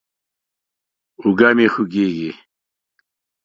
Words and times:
اوږه 1.21 1.49
مې 1.57 1.65
خوږېږي. 1.73 2.31